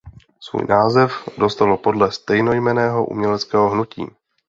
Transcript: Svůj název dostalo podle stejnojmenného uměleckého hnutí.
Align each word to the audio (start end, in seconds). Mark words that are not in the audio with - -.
Svůj 0.39 0.65
název 0.69 1.29
dostalo 1.37 1.77
podle 1.77 2.11
stejnojmenného 2.11 3.05
uměleckého 3.05 3.69
hnutí. 3.69 4.05